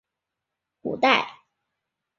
[0.81, 1.35] 五代名将。